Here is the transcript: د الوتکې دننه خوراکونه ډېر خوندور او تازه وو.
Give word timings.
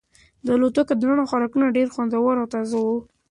د 0.45 0.47
الوتکې 0.55 0.93
دننه 0.97 1.23
خوراکونه 1.29 1.75
ډېر 1.77 1.87
خوندور 1.93 2.33
او 2.41 2.47
تازه 2.53 2.77
وو. 2.85 2.97